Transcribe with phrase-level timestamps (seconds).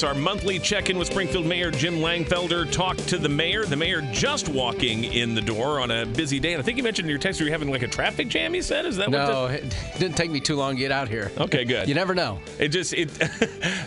[0.00, 2.72] It's our monthly check in with Springfield Mayor Jim Langfelder.
[2.72, 3.66] Talk to the mayor.
[3.66, 6.54] The mayor just walking in the door on a busy day.
[6.54, 8.54] And I think you mentioned in your text you were having like a traffic jam,
[8.54, 8.86] you said?
[8.86, 11.30] Is that no, what it didn't take me too long to get out here.
[11.36, 11.86] Okay, good.
[11.86, 12.40] You never know.
[12.58, 13.10] It just, it,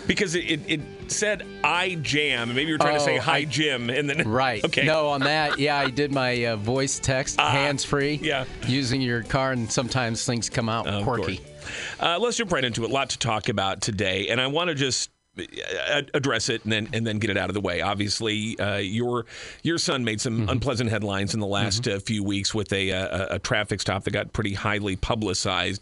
[0.08, 2.50] because it, it, said I jam.
[2.50, 3.90] Maybe you were trying Oh, to say hi, I- Jim.
[3.90, 4.64] And then, Right.
[4.64, 4.86] Okay.
[4.86, 8.20] No, on that, yeah, I did my uh, voice text hands free.
[8.22, 8.46] yeah.
[8.68, 11.42] Using your car, and sometimes things come out Of quirky.
[12.00, 12.92] Uh, let's jump right into it.
[12.92, 15.13] A lot to talk about today, and I want to just uh,
[16.14, 17.82] address it and then and then get it out of the way.
[17.82, 19.26] Obviously, uh, your
[19.64, 23.28] your son made some unpleasant headlines in the last uh, few weeks with a, a
[23.32, 25.82] a traffic stop that got pretty highly publicized.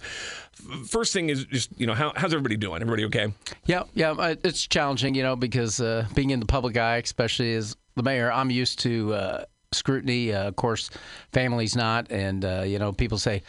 [0.87, 2.81] First thing is just you know how, how's everybody doing?
[2.81, 3.33] Everybody okay?
[3.65, 7.55] Yeah, yeah, uh, it's challenging, you know, because uh, being in the public eye, especially
[7.55, 10.33] as the mayor, I'm used to uh, scrutiny.
[10.33, 10.89] Uh, of course,
[11.33, 13.43] family's not, and uh, you know, people say,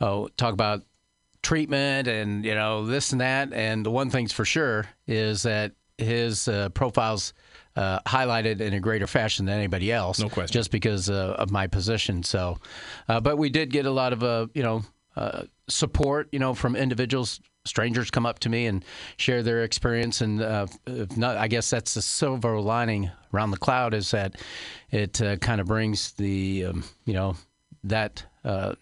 [0.00, 0.82] "Oh, talk about
[1.48, 5.72] treatment and you know this and that." And the one thing's for sure is that
[5.96, 7.32] his uh, profile's
[7.74, 10.18] uh, highlighted in a greater fashion than anybody else.
[10.18, 10.52] No question.
[10.52, 12.22] Just because uh, of my position.
[12.22, 12.58] So,
[13.08, 14.82] uh, but we did get a lot of uh, you know
[15.16, 17.40] uh, support, you know, from individuals.
[17.64, 18.84] Strangers come up to me and
[19.16, 23.58] share their experience, and uh, if not, I guess that's the silver lining around the
[23.58, 24.36] cloud is that
[24.90, 27.36] it uh, kind of brings the um, you know
[27.84, 28.74] that uh,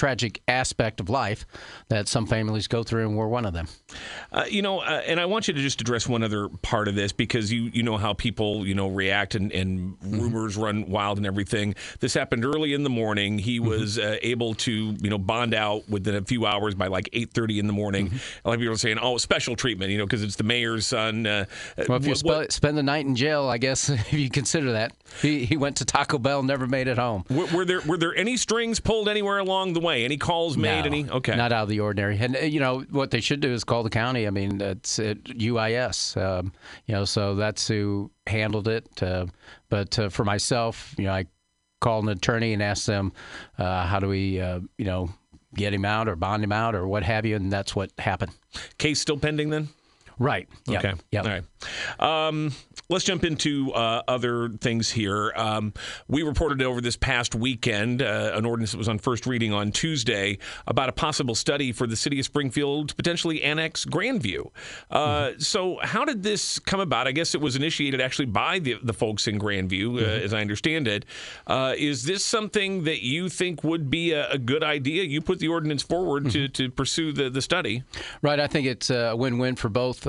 [0.00, 1.44] tragic aspect of life
[1.88, 3.68] that some families go through, and we're one of them.
[4.32, 6.94] Uh, you know, uh, and I want you to just address one other part of
[6.94, 11.18] this because you you know how people you know react and, and rumors run wild
[11.18, 11.74] and everything.
[12.00, 13.38] This happened early in the morning.
[13.38, 17.10] He was uh, able to you know bond out within a few hours by like
[17.12, 18.10] eight thirty in the morning.
[18.44, 20.86] A lot of people are saying, "Oh, special treatment," you know, because it's the mayor's
[20.86, 21.26] son.
[21.26, 21.44] Uh,
[21.88, 24.30] Well, if you what- spe- what- spend the night in jail, I guess if you
[24.30, 27.24] consider that he he went to Taco Bell, never made it home.
[27.28, 29.89] were, were there were there any strings pulled anywhere along the way?
[29.98, 30.80] Any calls made?
[30.80, 31.08] No, Any?
[31.08, 31.36] Okay.
[31.36, 32.18] Not out of the ordinary.
[32.18, 34.26] And uh, you know what they should do is call the county.
[34.26, 36.16] I mean, it's it, UIS.
[36.20, 36.52] Um,
[36.86, 39.02] you know, so that's who handled it.
[39.02, 39.26] Uh,
[39.68, 41.26] but uh, for myself, you know, I
[41.80, 43.12] called an attorney and asked them,
[43.58, 45.10] uh, how do we, uh, you know,
[45.54, 48.32] get him out or bond him out or what have you, and that's what happened.
[48.78, 49.68] Case still pending then?
[50.18, 50.48] Right.
[50.66, 50.84] Yep.
[50.84, 50.94] Okay.
[51.12, 51.24] Yep.
[51.24, 51.44] All right.
[51.98, 52.52] Um,
[52.88, 55.32] let's jump into uh, other things here.
[55.36, 55.72] Um,
[56.08, 59.72] we reported over this past weekend uh, an ordinance that was on first reading on
[59.72, 64.50] Tuesday about a possible study for the city of Springfield to potentially annex Grandview.
[64.90, 67.06] Uh, So, how did this come about?
[67.06, 70.40] I guess it was initiated actually by the, the folks in Grandview, uh, as I
[70.40, 71.04] understand it.
[71.46, 75.04] Uh, is this something that you think would be a, a good idea?
[75.04, 77.82] You put the ordinance forward to, to pursue the, the study.
[78.22, 78.40] Right.
[78.40, 80.06] I think it's a win-win for both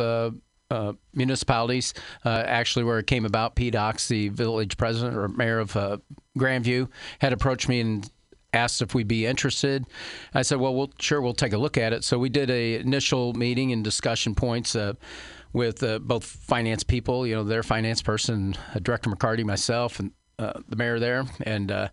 [0.72, 1.94] uh, municipalities.
[2.26, 5.98] Uh, actually, where it came about, Pete Ox, the village president or mayor of uh,
[6.38, 6.88] Grandview,
[7.20, 8.10] had approached me and
[8.54, 9.86] asked if we'd be interested.
[10.34, 12.76] I said, "Well, we'll sure we'll take a look at it." So we did a
[12.76, 14.76] initial meeting and discussion points.
[14.76, 14.94] Uh,
[15.54, 20.14] with uh, both finance people, you know, their finance person, uh, Director McCarty, myself, and
[20.38, 21.92] the mayor there, and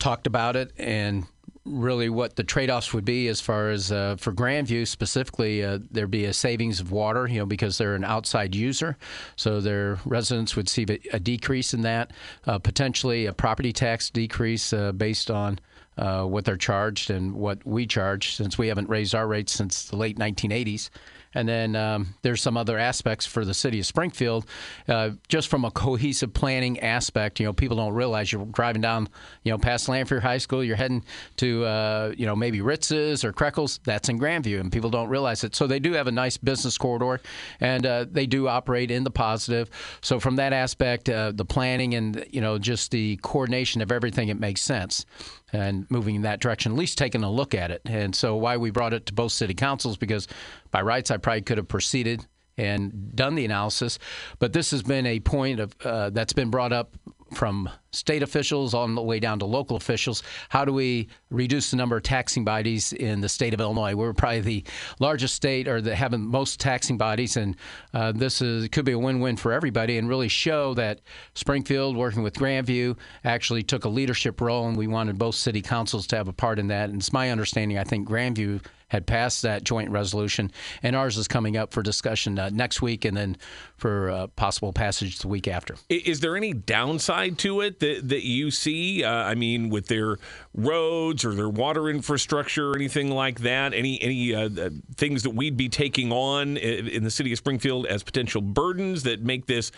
[0.00, 1.24] talked about it and
[1.68, 6.10] really what the trade-offs would be as far as uh, for Grandview specifically, uh, there'd
[6.10, 8.96] be a savings of water, you know, because they're an outside user,
[9.36, 12.12] so their residents would see a- decrease in that,
[12.46, 15.58] uh, potentially a property tax decrease uh, based on
[15.98, 19.84] uh, what they're charged and what we charge, since we haven't raised our rates since
[19.84, 20.90] the late 1980s.
[21.34, 24.46] And then um, there's some other aspects for the city of Springfield,
[24.88, 27.38] uh, just from a cohesive planning aspect.
[27.38, 29.08] You know, people don't realize you're driving down,
[29.42, 31.04] you know, past Lanphier High School, you're heading
[31.36, 33.80] to, uh, you know, maybe Ritz's or Kreckles.
[33.84, 35.54] That's in Grandview, and people don't realize it.
[35.54, 37.20] So they do have a nice business corridor,
[37.60, 39.70] and uh, they do operate in the positive.
[40.00, 44.28] So from that aspect, uh, the planning and you know just the coordination of everything,
[44.28, 45.04] it makes sense
[45.52, 47.80] and moving in that direction, at least taking a look at it.
[47.84, 50.28] And so, why we brought it to both city councils because
[50.70, 53.98] by rights, I probably could have proceeded and done the analysis,
[54.40, 56.96] but this has been a point of uh, that's been brought up
[57.34, 60.22] from state officials on the way down to local officials.
[60.48, 63.94] How do we reduce the number of taxing bodies in the state of Illinois?
[63.94, 64.64] We're probably the
[65.00, 67.56] largest state or the having most taxing bodies, and
[67.94, 71.00] uh, this is could be a win-win for everybody, and really show that
[71.34, 76.06] Springfield, working with Grandview, actually took a leadership role, and we wanted both city councils
[76.08, 76.90] to have a part in that.
[76.90, 80.50] And it's my understanding, I think Grandview had passed that joint resolution,
[80.82, 83.36] and ours is coming up for discussion uh, next week, and then
[83.76, 85.76] for uh, possible passage the week after.
[85.90, 87.77] Is there any downside to it?
[87.80, 89.04] That, that you see?
[89.04, 90.18] Uh, I mean, with their
[90.54, 93.72] roads or their water infrastructure or anything like that?
[93.72, 97.86] Any any uh, uh things that we'd be taking on in the city of Springfield
[97.86, 99.70] as potential burdens that make this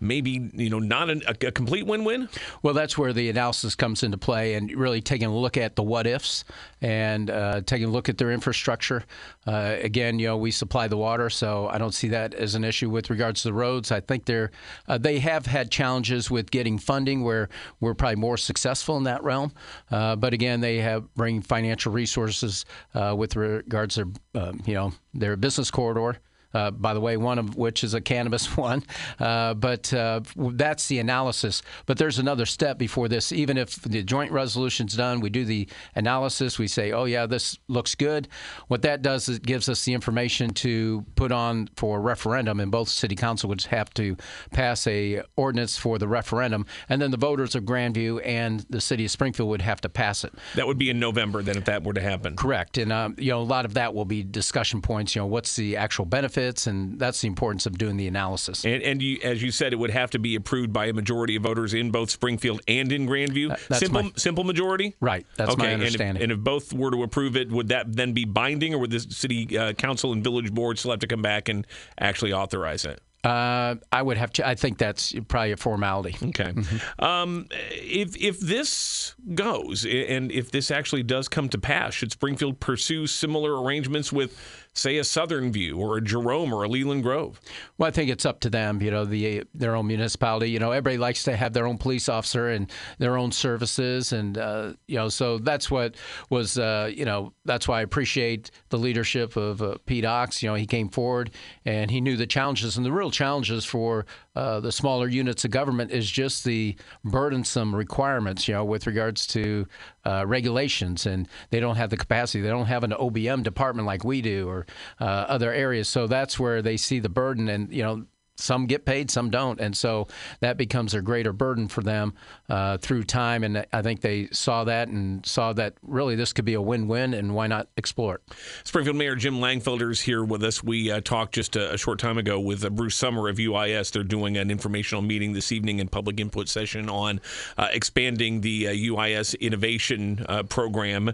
[0.00, 2.28] maybe you know not an, a, a complete win-win?
[2.62, 5.82] Well, that's where the analysis comes into play, and really taking a look at the
[5.82, 6.44] what ifs
[6.80, 9.04] and uh, taking a look at their infrastructure.
[9.46, 12.64] Uh, again, you know, we supply the water, so I don't see that as an
[12.64, 13.90] issue with regards to the roads.
[13.90, 14.50] I think they're
[14.86, 17.48] uh, they have had challenges with getting funding where
[17.80, 19.52] we're probably more successful in that realm.
[19.90, 22.64] Uh, but again, they have bring financial resources
[22.94, 26.18] uh, with regards to um, you know their business corridor.
[26.54, 28.82] Uh, by the way, one of which is a cannabis one.
[29.18, 31.62] Uh, but uh, that's the analysis.
[31.86, 33.32] But there's another step before this.
[33.32, 36.58] Even if the joint resolution's done, we do the analysis.
[36.58, 38.28] We say, oh, yeah, this looks good.
[38.68, 42.60] What that does is it gives us the information to put on for a referendum,
[42.60, 44.16] and both city council would have to
[44.52, 49.04] pass a ordinance for the referendum, and then the voters of Grandview and the city
[49.04, 50.32] of Springfield would have to pass it.
[50.54, 52.36] That would be in November, then, if that were to happen.
[52.36, 52.78] Correct.
[52.78, 55.14] And, um, you know, a lot of that will be discussion points.
[55.14, 56.37] You know, what's the actual benefit?
[56.38, 58.64] Benefits, and that's the importance of doing the analysis.
[58.64, 61.36] And, and you, as you said, it would have to be approved by a majority
[61.36, 63.56] of voters in both Springfield and in Grandview.
[63.68, 64.96] That, simple, my, simple majority.
[65.00, 65.26] Right.
[65.36, 65.62] That's okay.
[65.62, 66.22] my understanding.
[66.22, 68.78] And if, and if, both were to approve it, would that then be binding, or
[68.78, 71.66] would the city uh, council and village board still have to come back and
[71.98, 73.00] actually authorize it?
[73.24, 74.46] Uh, I would have to.
[74.46, 76.16] I think that's probably a formality.
[76.28, 76.52] Okay.
[76.52, 77.04] Mm-hmm.
[77.04, 82.60] Um, if if this goes and if this actually does come to pass, should Springfield
[82.60, 84.38] pursue similar arrangements with
[84.78, 87.40] say a Southern View or a Jerome or a Leland Grove?
[87.76, 88.80] Well, I think it's up to them.
[88.80, 90.50] You know, the their own municipality.
[90.50, 94.38] You know, everybody likes to have their own police officer and their own services, and
[94.38, 95.96] uh, you know, so that's what
[96.30, 96.58] was.
[96.58, 100.42] Uh, you know, that's why I appreciate the leadership of uh, Pete Ox.
[100.42, 101.30] You know, he came forward
[101.64, 105.50] and he knew the challenges, and the real challenges for uh, the smaller units of
[105.50, 108.46] government is just the burdensome requirements.
[108.46, 109.66] You know, with regards to
[110.08, 112.40] uh, regulations, and they don't have the capacity.
[112.40, 114.66] They don't have an OBM department like we do, or
[115.00, 115.88] uh, other areas.
[115.88, 118.06] So that's where they see the burden, and you know
[118.38, 120.06] some get paid, some don't, and so
[120.40, 122.14] that becomes a greater burden for them
[122.48, 123.44] uh, through time.
[123.44, 127.14] And I think they saw that and saw that really this could be a win-win,
[127.14, 128.22] and why not explore it?
[128.64, 130.62] Springfield Mayor Jim Langfelder is here with us.
[130.62, 133.92] We uh, talked just a, a, short time ago with uh, Bruce Summer of UIS.
[133.92, 137.20] They're doing an informational meeting this evening and public input session on
[137.56, 141.12] uh, expanding the UIS uh, innovation uh, program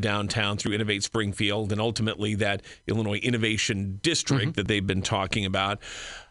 [0.00, 4.52] downtown through Innovate Springfield, and ultimately that Illinois Innovation District mm-hmm.
[4.52, 5.80] that they've been talking about.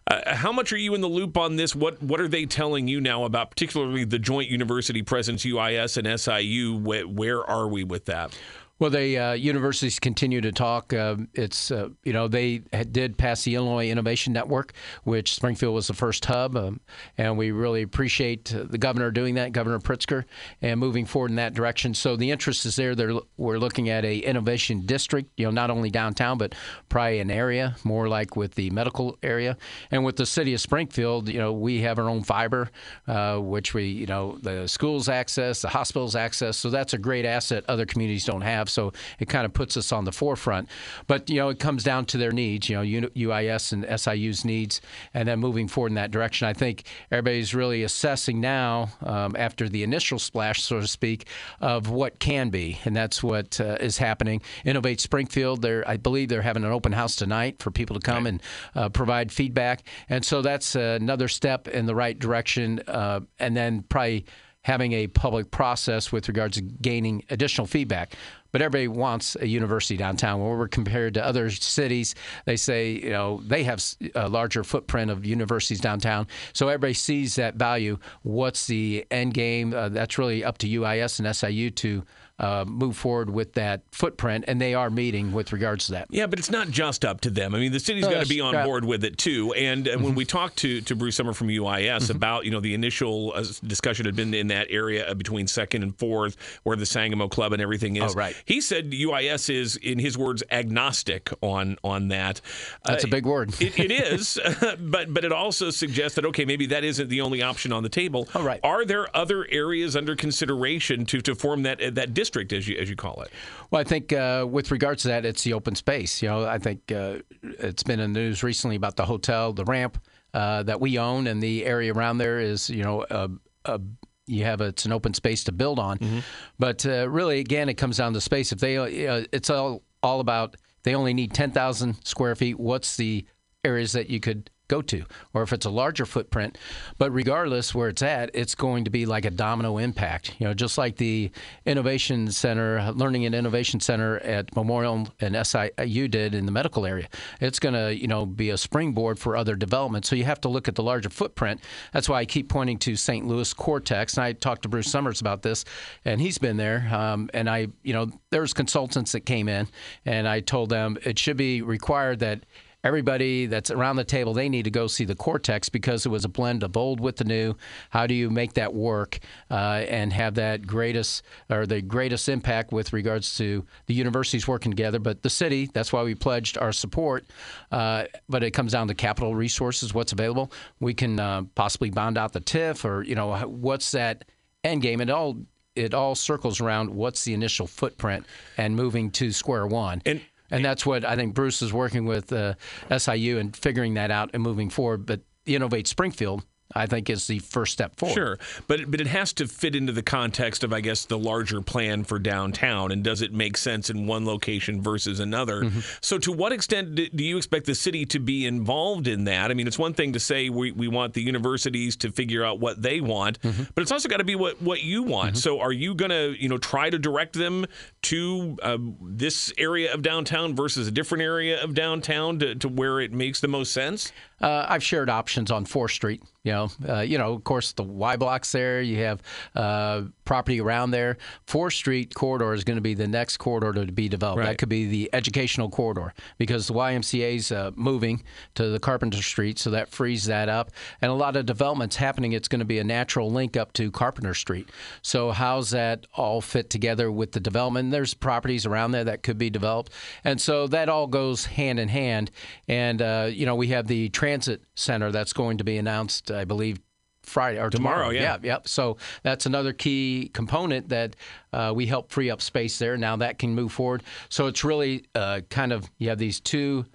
[0.05, 1.75] Uh, how much are you in the loop on this?
[1.75, 6.19] What what are they telling you now about, particularly the joint university presence, UIS and
[6.19, 6.75] SIU?
[6.75, 8.37] Where, where are we with that?
[8.79, 10.93] Well, the uh, universities continue to talk.
[10.93, 12.57] Uh, it's uh, you know they
[12.91, 14.73] did pass the Illinois Innovation Network,
[15.03, 16.81] which Springfield was the first hub, um,
[17.15, 20.25] and we really appreciate uh, the governor doing that, Governor Pritzker,
[20.63, 21.93] and moving forward in that direction.
[21.93, 22.95] So the interest is there.
[22.95, 26.55] They're, we're looking at a innovation district, you know, not only downtown but
[26.89, 29.55] probably an area more like with the medical area,
[29.91, 32.71] and with the city of Springfield, you know, we have our own fiber,
[33.07, 36.57] uh, which we you know the schools access, the hospitals access.
[36.57, 38.62] So that's a great asset other communities don't have.
[38.69, 40.69] So it kind of puts us on the forefront.
[41.07, 42.69] But you know, it comes down to their needs.
[42.69, 44.81] You know, UIS and SIU's needs,
[45.13, 46.47] and then moving forward in that direction.
[46.47, 51.27] I think everybody's really assessing now, um, after the initial splash, so to speak,
[51.61, 54.41] of what can be, and that's what uh, is happening.
[54.65, 55.61] Innovate Springfield.
[55.61, 58.41] They're, I believe, they're having an open house tonight for people to come and
[58.75, 62.81] uh, provide feedback, and so that's uh, another step in the right direction.
[62.87, 64.25] Uh, and then probably
[64.63, 68.15] having a public process with regards to gaining additional feedback
[68.53, 70.39] but everybody wants a university downtown.
[70.39, 72.15] When we're compared to other cities,
[72.45, 73.83] they say you know they have
[74.15, 77.97] a larger footprint of universities downtown, so everybody sees that value.
[78.21, 79.73] What's the end game?
[79.73, 82.05] Uh, that's really up to UIS and SIU to
[82.39, 86.07] uh, move forward with that footprint, and they are meeting with regards to that.
[86.09, 87.53] Yeah, but it's not just up to them.
[87.53, 89.53] I mean, the city's got to be on board with it too.
[89.53, 90.03] And mm-hmm.
[90.03, 92.15] when we talked to to Bruce Summer from UIS mm-hmm.
[92.15, 95.97] about you know the initial uh, discussion had been in that area between second and
[95.97, 98.13] fourth, where the Sangamo Club and everything is.
[98.13, 98.35] Oh, right.
[98.45, 102.41] He said UIS is, in his words, agnostic on on that.
[102.83, 103.53] That's uh, a big word.
[103.61, 104.39] it, it is,
[104.79, 107.89] but but it also suggests that okay, maybe that isn't the only option on the
[107.89, 108.27] table.
[108.33, 108.59] All right.
[108.63, 112.89] Are there other areas under consideration to to form that that district, as you as
[112.89, 113.31] you call it?
[113.69, 116.21] Well, I think uh, with regards to that, it's the open space.
[116.21, 119.65] You know, I think uh, it's been in the news recently about the hotel, the
[119.65, 119.97] ramp
[120.33, 123.29] uh, that we own, and the area around there is you know a,
[123.65, 123.79] a
[124.25, 125.97] you have a, it's an open space to build on.
[125.97, 126.19] Mm-hmm.
[126.57, 128.51] But uh, really, again, it comes down to space.
[128.51, 132.59] If they, uh, it's all all about they only need ten thousand square feet.
[132.59, 133.25] What's the
[133.65, 136.57] areas that you could go to, or if it's a larger footprint.
[136.97, 140.35] But regardless where it's at, it's going to be like a domino impact.
[140.39, 141.31] You know, just like the
[141.65, 147.07] Innovation Center, Learning and Innovation Center at Memorial and SIU did in the medical area.
[147.39, 150.05] It's going to, you know, be a springboard for other development.
[150.05, 151.61] So you have to look at the larger footprint.
[151.93, 153.27] That's why I keep pointing to St.
[153.27, 154.17] Louis Cortex.
[154.17, 155.65] And I talked to Bruce Summers about this,
[156.03, 156.89] and he's been there.
[156.91, 159.67] Um, and I, you know, there's consultants that came in,
[160.05, 162.43] and I told them it should be required that
[162.83, 166.25] everybody that's around the table they need to go see the cortex because it was
[166.25, 167.55] a blend of old with the new.
[167.89, 172.71] How do you make that work uh, and have that greatest or the greatest impact
[172.71, 174.99] with regards to the universities working together?
[174.99, 177.25] But the city that's why we pledged our support
[177.71, 180.51] uh, but it comes down to capital resources what's available.
[180.79, 184.25] We can uh, possibly bond out the TIF or you know what's that
[184.63, 185.01] end game?
[185.01, 185.37] It all
[185.75, 188.25] it all circles around what's the initial footprint
[188.57, 190.01] and moving to square one.
[190.05, 190.21] And
[190.53, 192.53] and that's what I think Bruce is working with uh,
[192.95, 195.05] SIU and figuring that out and moving forward.
[195.05, 198.13] But Innovate Springfield I think is the first step forward.
[198.13, 201.61] Sure, but but it has to fit into the context of I guess the larger
[201.61, 205.63] plan for downtown, and does it make sense in one location versus another?
[205.63, 205.79] Mm-hmm.
[206.01, 209.51] So, to what extent do you expect the city to be involved in that?
[209.51, 212.59] I mean, it's one thing to say we, we want the universities to figure out
[212.59, 213.63] what they want, mm-hmm.
[213.75, 215.29] but it's also got to be what what you want.
[215.29, 215.37] Mm-hmm.
[215.37, 217.65] So, are you going to you know try to direct them
[218.03, 222.99] to uh, this area of downtown versus a different area of downtown to, to where
[222.99, 224.11] it makes the most sense?
[224.43, 226.21] Uh, I've shared options on Fourth Street.
[226.43, 228.81] You know, uh, you know, of course, the Y blocks there.
[228.81, 229.21] You have
[229.55, 231.17] uh, property around there.
[231.47, 234.39] Fourth Street corridor is going to be the next corridor to be developed.
[234.39, 234.47] Right.
[234.47, 238.23] That could be the educational corridor because the YMCA is uh, moving
[238.55, 240.71] to the Carpenter Street, so that frees that up.
[241.01, 242.33] And a lot of developments happening.
[242.33, 244.69] It's going to be a natural link up to Carpenter Street.
[245.01, 247.91] So how's that all fit together with the development?
[247.91, 249.93] There's properties around there that could be developed,
[250.25, 252.31] and so that all goes hand in hand.
[252.67, 256.43] And uh, you know, we have the transit center that's going to be announced I
[256.45, 256.79] believe
[257.21, 257.95] Friday or tomorrow.
[257.95, 258.21] tomorrow yeah.
[258.21, 258.57] yeah, yeah.
[258.65, 261.15] So that's another key component that
[261.53, 262.97] uh, we help free up space there.
[262.97, 264.03] Now that can move forward.
[264.29, 266.85] So it's really uh, kind of you have these two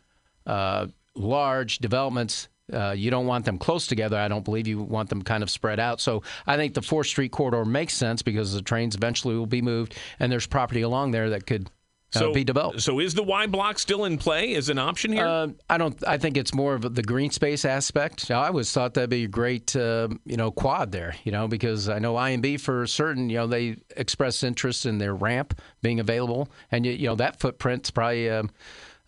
[0.47, 2.49] uh, large developments.
[2.71, 4.19] Uh, you don't want them close together.
[4.19, 6.01] I don't believe you want them kind of spread out.
[6.01, 9.63] So I think the Fourth Street corridor makes sense because the trains eventually will be
[9.63, 11.71] moved, and there's property along there that could
[12.15, 12.81] uh, so, be developed.
[12.81, 15.27] So is the Y block still in play as an option here?
[15.27, 16.03] Uh, I don't.
[16.07, 18.31] I think it's more of the green space aspect.
[18.31, 21.15] I always thought that'd be a great, uh, you know, quad there.
[21.25, 25.15] You know, because I know IMB for certain, you know, they express interest in their
[25.15, 28.31] ramp being available, and you, you know that footprint's probably.
[28.31, 28.45] Uh,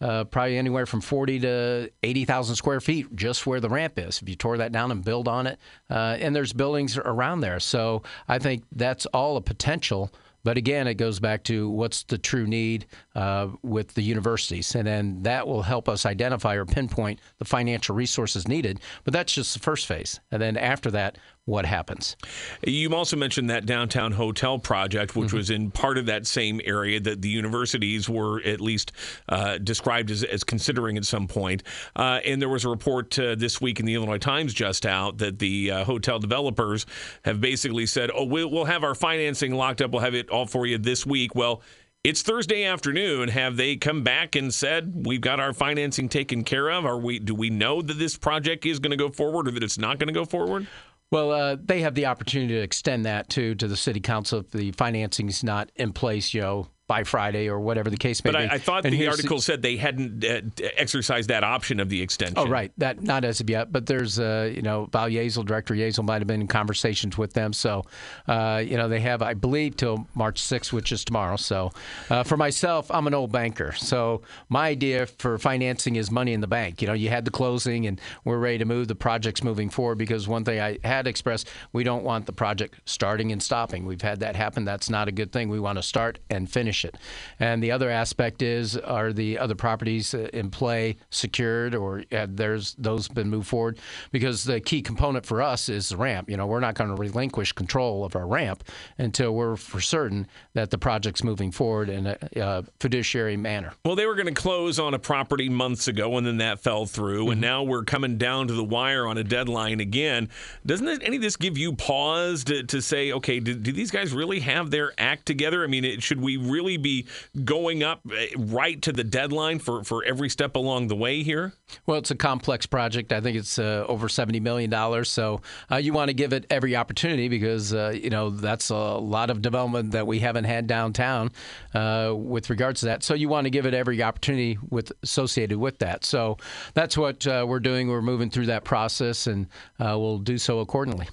[0.03, 4.23] uh, probably anywhere from 40 to 80,000 square feet just where the ramp is.
[4.23, 5.59] If you tore that down and build on it,
[5.91, 7.61] uh, and there's buildings around there.
[7.61, 10.11] So I think that's all a potential
[10.43, 14.87] but again, it goes back to what's the true need uh, with the universities, and
[14.87, 18.81] then that will help us identify or pinpoint the financial resources needed.
[19.05, 22.17] But that's just the first phase, and then after that, what happens.
[22.65, 25.37] You also mentioned that downtown hotel project, which mm-hmm.
[25.37, 28.93] was in part of that same area that the universities were at least
[29.29, 31.63] uh, described as, as, considering at some point.
[31.97, 35.19] Uh, and there was a report uh, this week in the Illinois Times just out
[35.19, 36.87] that the uh, hotel developers
[37.25, 39.91] have basically said, "Oh, we'll, we'll have our financing locked up.
[39.91, 41.63] We'll have it all for you this week." Well.
[42.03, 43.29] It's Thursday afternoon.
[43.29, 46.87] Have they come back and said we've got our financing taken care of?
[46.87, 47.19] Are we?
[47.19, 49.99] Do we know that this project is going to go forward, or that it's not
[49.99, 50.67] going to go forward?
[51.11, 54.51] Well, uh, they have the opportunity to extend that too to the city council if
[54.51, 56.33] the financing is not in place.
[56.35, 58.47] Know, by Friday or whatever the case may but be.
[58.47, 60.41] But I, I, thought and the article the, said they hadn't uh,
[60.77, 62.37] exercised that option of the extension.
[62.37, 62.73] Oh, right.
[62.79, 63.71] That not as of yet.
[63.71, 67.33] But there's, uh, you know, Val Yazell, Director Yazell, might have been in conversations with
[67.35, 67.53] them.
[67.53, 67.85] So,
[68.27, 71.37] uh, you know, they have, I believe, till March 6th, which is tomorrow.
[71.37, 71.71] So,
[72.11, 73.71] uh, for myself, I'm an old banker.
[73.71, 76.83] So, my idea for financing is money in the bank.
[76.83, 78.89] You know, you had the closing, and we're ready to move.
[78.89, 82.81] The project's moving forward because one thing I had expressed, we don't want the project
[82.85, 83.87] starting and stopping.
[83.87, 84.65] We've had that happen.
[84.65, 85.51] That's not a good thing.
[85.51, 86.97] We want to start and finish finish it.
[87.39, 92.37] And the other aspect is are the other properties uh, in play secured or have
[92.37, 93.79] there's those been moved forward?
[94.13, 96.31] Because the key component for us is the ramp.
[96.31, 98.65] You know, we're not going to relinquish control of our ramp
[98.99, 103.73] until we're for certain that the project's moving forward in a, a fiduciary manner.
[103.85, 106.87] Well, they were going to close on a property months ago, and then that fell
[106.87, 107.33] through, mm-hmm.
[107.33, 110.29] and now we're coming down to the wire on a deadline again.
[110.67, 114.13] Doesn't any of this give you pause to, to say, okay, do, do these guys
[114.13, 115.65] really have their act together?
[115.65, 117.07] I mean, it, should we really really be
[117.45, 121.53] going up uh, right to the deadline for, for every step along the way here?
[121.87, 123.13] Well, it's a complex project.
[123.13, 125.05] I think it's uh, over $70 million.
[125.05, 128.77] So uh, you want to give it every opportunity because, uh, you know, that's a
[128.77, 131.31] lot of development that we haven't had downtown
[131.75, 133.03] uh, with regards to that.
[133.03, 136.05] So you want to give it every opportunity with associated with that.
[136.05, 136.37] So
[136.75, 137.89] that's what uh, we're doing.
[137.89, 139.47] We're moving through that process and
[139.79, 141.09] we'll do so accordingly.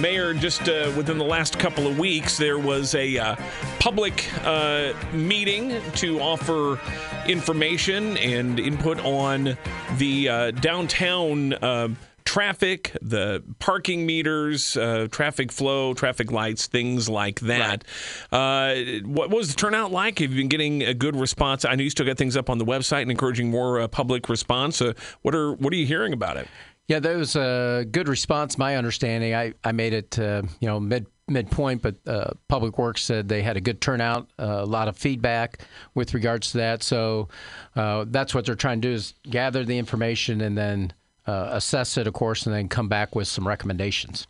[0.00, 3.36] Mayor, just uh, within the last couple of weeks, there was a uh,
[3.78, 6.78] public uh, meeting to offer
[7.26, 9.56] information and input on
[9.96, 11.88] the uh, downtown uh,
[12.26, 17.84] traffic, the parking meters, uh, traffic flow, traffic lights, things like that.
[18.30, 19.00] Right.
[19.02, 20.18] Uh, what was the turnout like?
[20.18, 21.64] Have you been getting a good response?
[21.64, 24.28] I know you still got things up on the website and encouraging more uh, public
[24.28, 24.82] response.
[24.82, 24.92] Uh,
[25.22, 26.48] what are what are you hearing about it?
[26.88, 28.58] Yeah, that was a good response.
[28.58, 33.02] My understanding, I, I made it, uh, you know, mid midpoint, but uh, Public Works
[33.02, 35.60] said they had a good turnout, uh, a lot of feedback
[35.94, 36.84] with regards to that.
[36.84, 37.28] So
[37.74, 40.92] uh, that's what they're trying to do is gather the information and then
[41.26, 44.28] uh, assess it, of course, and then come back with some recommendations.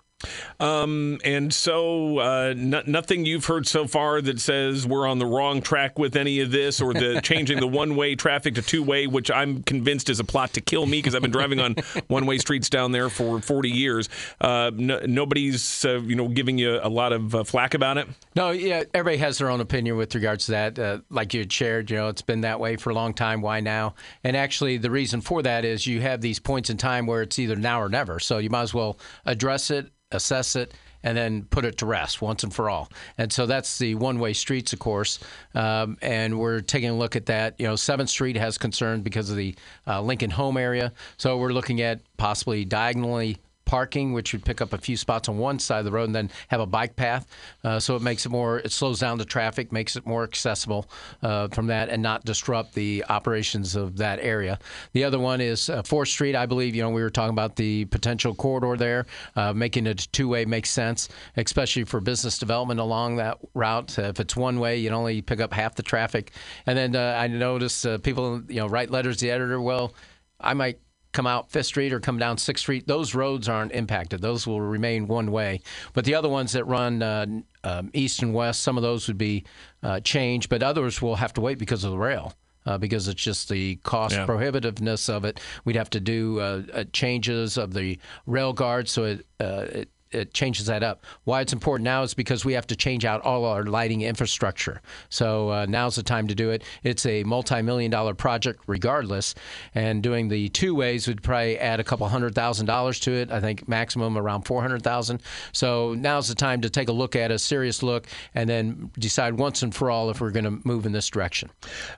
[0.61, 5.27] Um, and so, uh, n- nothing you've heard so far that says we're on the
[5.27, 9.31] wrong track with any of this, or the changing the one-way traffic to two-way, which
[9.31, 11.77] I'm convinced is a plot to kill me because I've been driving on
[12.09, 14.09] one-way streets down there for 40 years.
[14.41, 18.09] Uh, nobody's, uh, you know, giving you a lot of uh, flack about it.
[18.35, 20.79] No, yeah, everybody has their own opinion with regards to that.
[20.79, 23.41] Uh, like you had shared, you know, it's been that way for a long time.
[23.41, 23.95] Why now?
[24.25, 27.39] And actually, the reason for that is you have these points in time where it's
[27.39, 28.21] either now or never.
[28.21, 32.21] So you might as well address it assess it, and then put it to rest
[32.21, 32.91] once and for all.
[33.19, 35.21] And so that's the one-way streets, of course.
[35.55, 37.55] Um, and we're taking a look at that.
[37.59, 39.55] You know, Seventh Street has concern because of the
[39.87, 40.93] uh, Lincoln Home area.
[41.17, 45.37] So we're looking at possibly diagonally parking, which would pick up a few spots on
[45.37, 47.27] one side of the road and then have a bike path.
[47.63, 50.89] Uh, so it makes it more, it slows down the traffic, makes it more accessible
[51.23, 54.59] uh, from that and not disrupt the operations of that area.
[54.93, 56.35] The other one is uh, 4th Street.
[56.35, 59.07] I believe, you know, we were talking about the potential corridor there.
[59.35, 63.99] Uh, making it two way makes sense, especially for business development along that route.
[63.99, 66.31] if it's one way, you'd only pick up half the traffic.
[66.67, 69.61] And then uh, I noticed uh, people, you know, write letters to the editor.
[69.61, 69.93] Well,
[70.41, 70.79] I might
[71.17, 74.21] come out Fifth Street or come down Sixth Street, those roads aren't impacted.
[74.21, 75.63] Those will remain one way.
[75.95, 77.27] But the other ones that run uh,
[77.65, 79.45] um, east and west, some of those would be
[79.83, 82.35] uh, changed, but others will have to wait because of the rail.
[82.67, 84.27] Uh, because it's just the cost yeah.
[84.27, 85.39] prohibitiveness of it.
[85.65, 87.97] We'd have to do uh, uh, changes of the
[88.27, 91.05] rail guard so it, uh, it it changes that up.
[91.25, 94.81] Why it's important now is because we have to change out all our lighting infrastructure.
[95.09, 96.63] So uh, now's the time to do it.
[96.83, 99.35] It's a multi-million dollar project, regardless.
[99.75, 103.31] And doing the two ways would probably add a couple hundred thousand dollars to it.
[103.31, 105.23] I think maximum around four hundred thousand.
[105.53, 109.35] So now's the time to take a look at a serious look and then decide
[109.35, 111.51] once and for all if we're going to move in this direction.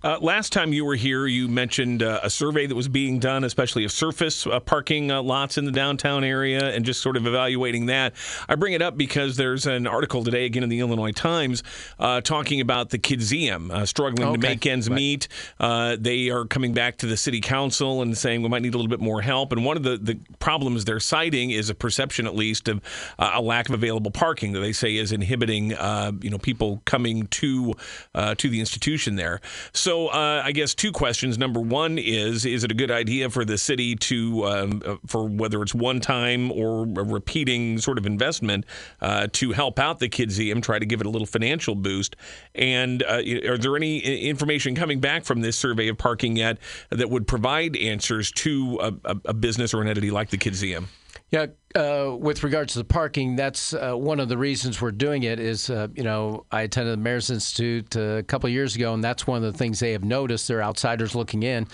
[0.03, 3.45] Uh, last time you were here, you mentioned uh, a survey that was being done,
[3.45, 7.27] especially of surface uh, parking uh, lots in the downtown area, and just sort of
[7.27, 8.15] evaluating that that.
[8.49, 11.63] I bring it up because there's an article today, again in the Illinois Times,
[11.99, 14.41] uh, talking about the Kidzeum uh, struggling okay.
[14.41, 14.97] to make ends right.
[14.97, 15.29] meet.
[15.59, 18.77] Uh, they are coming back to the city council and saying we might need a
[18.77, 19.53] little bit more help.
[19.53, 22.81] And one of the, the problems they're citing is a perception, at least, of
[23.19, 26.81] uh, a lack of available parking that they say is inhibiting uh, you know people
[26.85, 27.75] coming to
[28.15, 29.41] uh, to the institution there.
[29.73, 31.39] So I guess two questions.
[31.39, 35.63] Number one is is it a good idea for the city to um, for whether
[35.63, 38.67] it's one time or repeating sort of investment
[39.01, 42.17] uh, to help out the Kidzeum, try to give it a little financial boost.
[42.55, 46.59] And uh, are there any information coming back from this survey of parking yet
[46.91, 50.85] that would provide answers to a, a business or an entity like the Kidzeum?
[51.31, 55.23] Yeah, uh, with regards to the parking, that's uh, one of the reasons we're doing
[55.23, 55.41] it.
[55.41, 59.27] Is uh, you know I attended the Mayor's Institute a couple years ago, and that's
[59.27, 60.49] one of the things they have noticed.
[60.49, 61.67] They're outsiders looking in.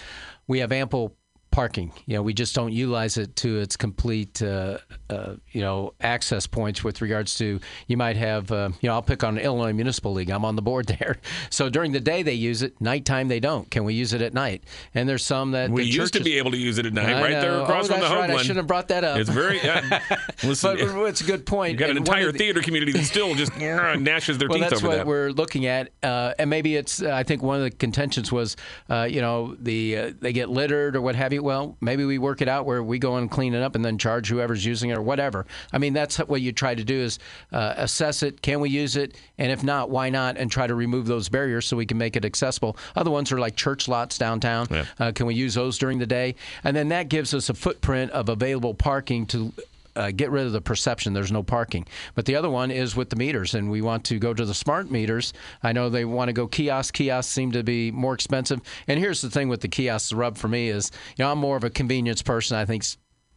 [0.46, 1.16] We have ample
[1.55, 1.93] parking.
[2.07, 6.49] You know, we just don't utilize it to its complete, uh, uh, you know, access
[6.49, 10.12] points with regards to you might have, uh, you know, I'll pick on Illinois Municipal
[10.12, 10.31] League.
[10.31, 11.19] I'm on the board there.
[11.51, 13.71] So during the day they use it, nighttime they don't.
[13.71, 14.64] Can we use it at night?
[14.95, 17.23] And there's some that we used to be able to use it at night, I
[17.23, 17.40] right know.
[17.40, 18.07] there across oh, from the.
[18.09, 18.31] Right.
[18.31, 19.19] I should have brought that up.
[19.19, 19.61] It's very.
[20.43, 21.73] Listen, but it's a good point.
[21.73, 24.81] You've got an entire the, theater community that still just gnashes their well, teeth over
[24.81, 24.81] that.
[24.81, 27.01] That's what we're looking at, uh, and maybe it's.
[27.01, 28.57] I think one of the contentions was,
[28.90, 31.43] uh, you know, the uh, they get littered or what have you.
[31.44, 33.98] Well, maybe we work it out where we go and clean it up and then
[33.98, 35.44] charge whoever's using it or whatever.
[35.74, 37.18] I mean, that's what you try to do is
[37.52, 38.40] uh, assess it.
[38.40, 39.18] Can we use it?
[39.37, 40.38] And if not, why not?
[40.38, 42.78] And try to remove those barriers so we can make it accessible.
[42.96, 44.68] Other ones are like church lots downtown.
[44.70, 44.85] Yeah.
[44.98, 46.35] Uh, can we use those during the day?
[46.64, 49.52] And then that gives us a footprint of available parking to
[49.96, 51.87] uh, get rid of the perception there's no parking.
[52.14, 54.54] But the other one is with the meters, and we want to go to the
[54.54, 55.33] smart meters.
[55.62, 56.94] I know they want to go kiosk.
[56.94, 58.61] Kiosks seem to be more expensive.
[58.88, 61.38] And here's the thing with the kiosks: the rub for me is, you know, I'm
[61.38, 62.57] more of a convenience person.
[62.57, 62.85] I think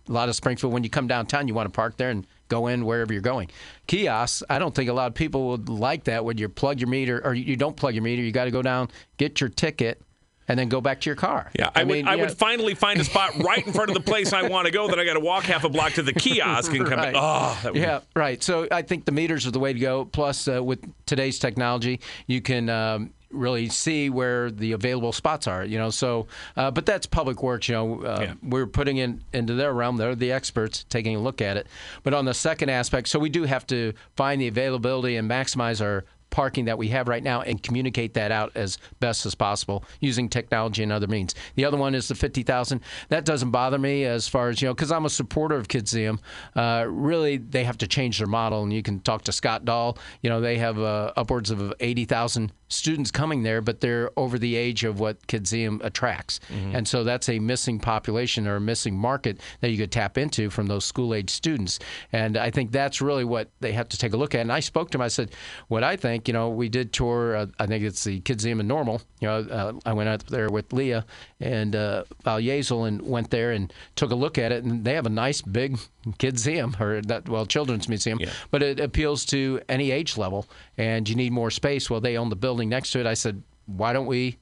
[0.08, 2.68] a lot of Springfield, when you come downtown, you want to park there and go
[2.68, 3.50] in wherever you're going.
[3.88, 6.90] Kiosks, I don't think a lot of people would like that when you plug your
[6.90, 8.22] meter or you don't plug your meter.
[8.22, 10.02] You got to go down, get your ticket,
[10.48, 11.52] and then go back to your car.
[11.58, 13.94] Yeah, I, I mean, would, I would finally find a spot right in front of
[13.96, 16.04] the place I want to go Then I got to walk half a block to
[16.04, 17.14] the kiosk and come right.
[17.14, 17.22] back.
[17.66, 18.42] Oh, yeah, right.
[18.42, 20.06] So I think the meters are the way to go.
[20.06, 25.66] Plus, uh, with today's technology, you can um, really see where the available spots are.
[25.66, 27.68] You know, so uh, but that's public works.
[27.68, 28.34] You know, uh, yeah.
[28.44, 29.98] we're putting in into their realm.
[29.98, 31.68] They're the experts taking a look at it.
[32.04, 35.82] But on the second aspect, so we do have to find the availability and maximize
[35.82, 39.84] our parking that we have right now and communicate that out as best as possible
[40.00, 41.36] using technology and other means.
[41.56, 42.82] The other one is the 50,000.
[43.10, 46.20] That doesn't bother me as far as, you know, because I'm a supporter of Kidzeum.
[46.56, 49.98] Uh, really, they have to change their model, and you can talk to Scott Dahl.
[50.22, 54.56] You know, they have uh, upwards of 80,000 students coming there, but they're over the
[54.56, 56.40] age of what Kidzeum attracts.
[56.50, 56.76] Mm-hmm.
[56.76, 60.50] And so that's a missing population or a missing market that you could tap into
[60.50, 61.80] from those school age students.
[62.12, 64.42] And I think that's really what they have to take a look at.
[64.42, 65.32] And I spoke to him, I said,
[65.68, 68.68] what I think, you know, we did tour, uh, I think it's the Kidzeum in
[68.68, 69.02] Normal.
[69.20, 71.06] You know, uh, I went out there with Leah
[71.40, 74.64] and uh, Val Yazell and went there and took a look at it.
[74.64, 75.78] And they have a nice big
[76.20, 78.30] Kidzeum, or that, well, children's museum, yeah.
[78.50, 80.48] but it appeals to any age level.
[80.78, 81.90] And you need more space.
[81.90, 83.06] Well, they own the building next to it.
[83.06, 84.38] I said, why don't we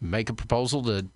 [0.00, 1.06] make a proposal to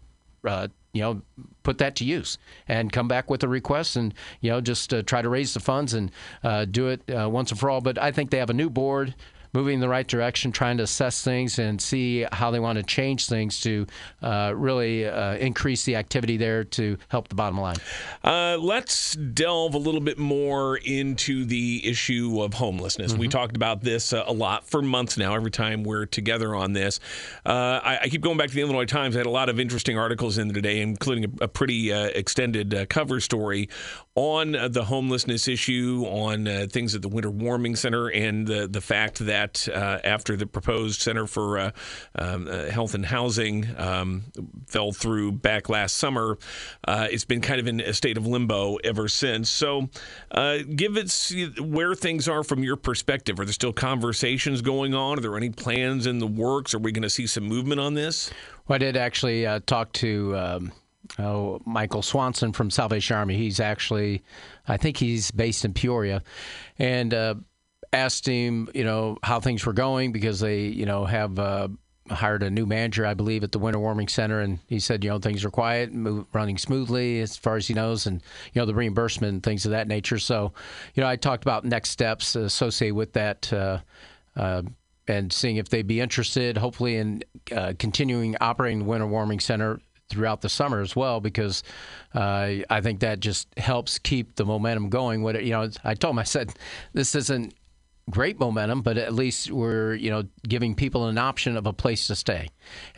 [0.45, 1.23] uh, you know,
[1.63, 5.03] put that to use and come back with a request and, you know, just uh,
[5.03, 6.11] try to raise the funds and
[6.45, 7.81] uh, do it uh, once and for all.
[7.81, 9.15] But I think they have a new board
[9.53, 12.83] moving in the right direction, trying to assess things and see how they want to
[12.83, 13.87] change things to
[14.23, 17.77] uh, really uh, increase the activity there to help the bottom line.
[18.25, 23.13] Uh, let's delve a little bit more into the issue of homelessness.
[23.13, 23.21] Mm-hmm.
[23.21, 25.35] We talked about this uh, a lot for months now.
[25.35, 27.01] Every time we're together on this,
[27.45, 29.17] uh, I, I, keep going back to the Illinois Times.
[29.17, 32.07] I had a lot of interesting articles in there today, including a, a pretty uh,
[32.07, 33.69] extended cover story
[34.15, 39.19] on the homelessness issue, on things at the Winter Warming Center, and the the fact
[39.21, 41.71] that uh, after the proposed Center for uh,
[42.15, 44.25] um, uh, Health and Housing um,
[44.67, 46.39] fell through back last summer.
[46.87, 49.49] Uh, it's been kind of in a state of limbo ever since.
[49.51, 49.89] So,
[50.31, 53.39] uh, give us where things are from your perspective.
[53.41, 55.19] Are there still conversations going on?
[55.19, 56.75] Are there any plans in the works?
[56.75, 58.31] Are we going to see some movement on this?
[58.69, 60.37] Well, I did actually uh, talk to.
[60.37, 60.73] Um
[61.19, 63.37] oh, Michael Swanson from Salvation Army.
[63.37, 64.23] He's actually,
[64.67, 66.23] I think he's based in Peoria,
[66.79, 67.35] and uh,
[67.93, 71.69] asked him, you know, how things were going because they, you know, have uh,
[72.11, 75.11] hired a new manager, I believe, at the Winter Warming Center, and he said, you
[75.11, 78.23] know, things are quiet, move, running smoothly as far as he knows, and
[78.53, 80.19] you know, the reimbursement and things of that nature.
[80.19, 80.53] So,
[80.95, 83.53] you know, I talked about next steps associated with that.
[83.53, 83.79] Uh,
[84.37, 84.63] uh,
[85.09, 89.81] and seeing if they'd be interested, hopefully, in uh, continuing operating the Winter Warming Center
[90.13, 91.63] throughout the summer as well because
[92.15, 95.23] uh, I think that just helps keep the momentum going.
[95.23, 96.53] What you know, I told him I said
[96.93, 97.55] this isn't
[98.11, 102.07] great momentum, but at least we're you know giving people an option of a place
[102.09, 102.49] to stay.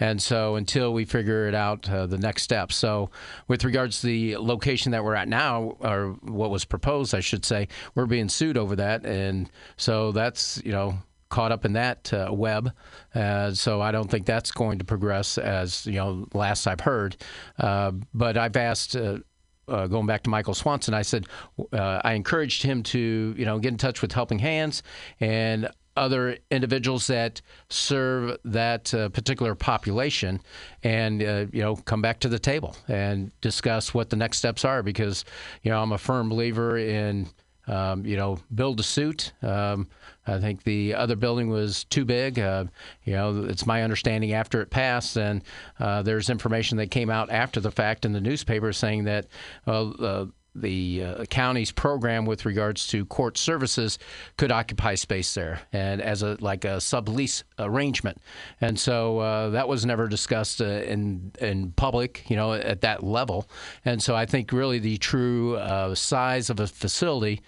[0.00, 2.72] And so until we figure it out, uh, the next step.
[2.72, 3.10] So
[3.48, 7.44] with regards to the location that we're at now, or what was proposed, I should
[7.44, 10.98] say, we're being sued over that, and so that's you know
[11.34, 12.70] caught up in that uh, web.
[13.12, 17.16] Uh, so I don't think that's going to progress as you know last I've heard.
[17.58, 19.18] Uh, but I've asked uh,
[19.66, 21.26] uh, going back to Michael Swanson, I said
[21.72, 24.80] uh, I encouraged him to you know get in touch with Helping Hands
[25.18, 30.40] and other individuals that serve that uh, particular population
[30.84, 34.64] and uh, you know come back to the table and discuss what the next steps
[34.64, 35.24] are because
[35.62, 37.28] you know I'm a firm believer in
[37.66, 39.88] um, you know build a suit um,
[40.26, 42.38] I think the other building was too big.
[42.38, 42.64] Uh,
[43.04, 45.42] you know, it's my understanding after it passed, and
[45.78, 49.26] uh, there's information that came out after the fact in the newspaper saying that
[49.66, 53.98] uh, the uh, county's program with regards to court services
[54.36, 58.18] could occupy space there and as a like a sublease arrangement.
[58.60, 63.02] And so uh, that was never discussed uh, in in public you know at that
[63.02, 63.48] level.
[63.84, 67.42] And so I think really the true uh, size of a facility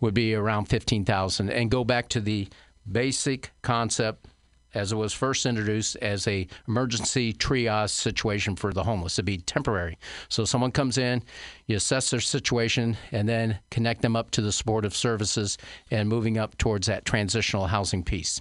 [0.00, 2.48] would be around 15,000 and go back to the
[2.90, 4.26] basic concept
[4.74, 9.38] as it was first introduced as a emergency triage situation for the homeless to be
[9.38, 9.98] temporary.
[10.28, 11.22] So someone comes in,
[11.66, 15.58] you assess their situation, and then connect them up to the supportive services
[15.90, 18.40] and moving up towards that transitional housing piece.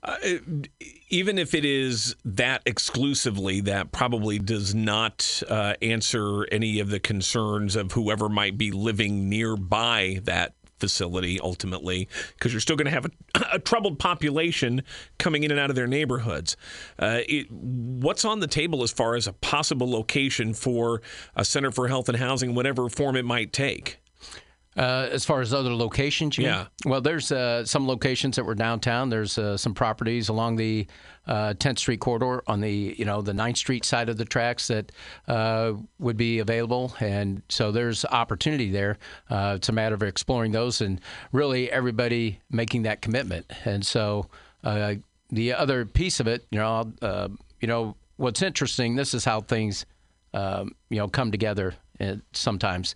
[0.00, 0.16] Uh,
[1.10, 7.00] even if it is that exclusively, that probably does not uh, answer any of the
[7.00, 12.90] concerns of whoever might be living nearby that facility ultimately, because you're still going to
[12.90, 13.10] have a,
[13.54, 14.82] a, troubled population
[15.18, 16.56] coming in and out of their neighborhoods.
[16.98, 21.02] Uh, it, what's on the table as far as a possible location for
[21.36, 23.98] a Center for Health and Housing, whatever form it might take?
[24.78, 26.58] Uh, as far as other locations, yeah.
[26.84, 26.92] Mean?
[26.92, 29.10] Well, there's uh, some locations that were downtown.
[29.10, 30.86] There's uh, some properties along the
[31.26, 34.68] 10th uh, Street corridor on the you know the 9th Street side of the tracks
[34.68, 34.92] that
[35.26, 38.98] uh, would be available, and so there's opportunity there.
[39.28, 41.00] Uh, it's a matter of exploring those and
[41.32, 43.46] really everybody making that commitment.
[43.64, 44.26] And so
[44.62, 46.92] the other piece of it, you know,
[47.60, 48.94] you know what's interesting.
[48.94, 49.86] This is how things
[50.34, 51.74] um, you know come together
[52.32, 52.94] sometimes.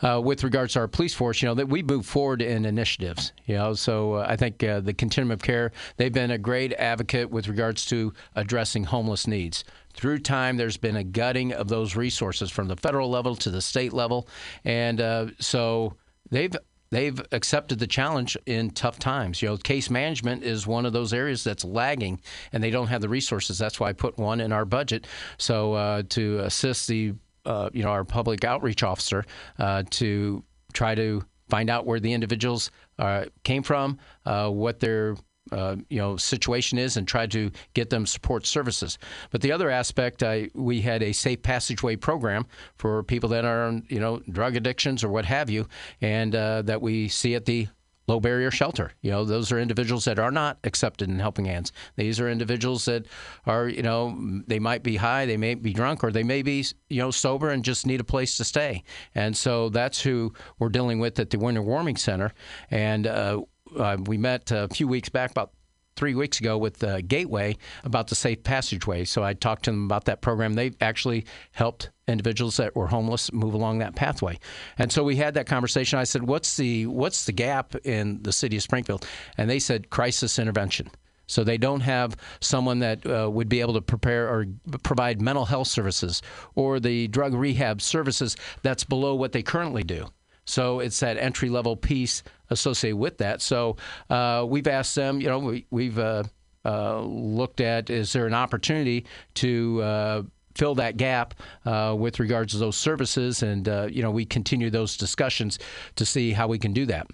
[0.00, 3.32] Uh, with regards to our police force, you know that we move forward in initiatives.
[3.46, 6.72] You know, so uh, I think uh, the continuum of care they've been a great
[6.74, 9.64] advocate with regards to addressing homeless needs.
[9.94, 13.60] Through time, there's been a gutting of those resources from the federal level to the
[13.60, 14.26] state level,
[14.64, 15.94] and uh, so
[16.30, 16.54] they've
[16.90, 19.42] they've accepted the challenge in tough times.
[19.42, 22.20] You know, case management is one of those areas that's lagging,
[22.52, 23.58] and they don't have the resources.
[23.58, 25.06] That's why I put one in our budget.
[25.38, 29.24] So uh, to assist the uh, you know, our public outreach officer
[29.58, 35.16] uh, to try to find out where the individuals uh, came from, uh, what their
[35.50, 38.96] uh, you know situation is, and try to get them support services.
[39.30, 43.80] But the other aspect, I, we had a safe passageway program for people that are
[43.88, 45.66] you know drug addictions or what have you,
[46.00, 47.68] and uh, that we see at the
[48.08, 48.92] low barrier shelter.
[49.02, 51.72] You know, those are individuals that are not accepted in helping hands.
[51.96, 53.06] These are individuals that
[53.46, 56.64] are, you know, they might be high, they may be drunk, or they may be,
[56.88, 58.82] you know, sober and just need a place to stay.
[59.14, 62.32] And so that's who we're dealing with at the Winter Warming Center.
[62.70, 63.42] And uh,
[63.78, 65.52] uh, we met a few weeks back, about
[65.96, 69.04] three weeks ago with uh, Gateway about the safe passageway.
[69.04, 70.54] So I talked to them about that program.
[70.54, 74.38] They actually helped individuals that were homeless move along that pathway.
[74.78, 75.98] And so we had that conversation.
[75.98, 79.90] I said, "What's the what's the gap in the city of Springfield?" And they said,
[79.90, 80.90] "Crisis intervention."
[81.26, 84.46] So they don't have someone that uh, would be able to prepare or
[84.82, 86.20] provide mental health services
[86.54, 90.08] or the drug rehab services that's below what they currently do.
[90.44, 93.40] So it's that entry level piece associated with that.
[93.40, 93.76] So
[94.10, 96.24] uh, we've asked them, you know, we, we've uh,
[96.64, 100.22] uh, looked at is there an opportunity to uh,
[100.54, 104.70] fill that gap uh, with regards to those services, and uh, you know we continue
[104.70, 105.58] those discussions
[105.96, 107.06] to see how we can do that.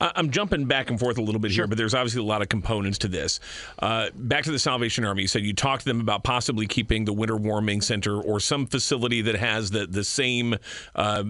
[0.00, 1.64] I'm jumping back and forth a little bit sure.
[1.64, 3.40] here, but there's obviously a lot of components to this.
[3.78, 7.04] Uh, back to the Salvation Army, you said you talked to them about possibly keeping
[7.04, 10.56] the Winter Warming Center or some facility that has the the same
[10.94, 11.24] uh,